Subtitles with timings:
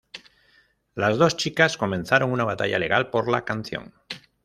[0.95, 3.93] Las dos chicas comenzaron una batalla legal por la canción.